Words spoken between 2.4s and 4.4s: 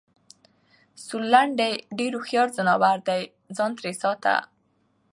ځناور دی٬ ځان ترې ساته!